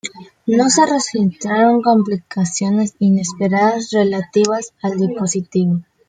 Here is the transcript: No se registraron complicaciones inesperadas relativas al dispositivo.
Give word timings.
No 0.47 0.67
se 0.71 0.83
registraron 0.87 1.83
complicaciones 1.83 2.95
inesperadas 2.97 3.91
relativas 3.91 4.73
al 4.81 4.97
dispositivo. 4.97 5.83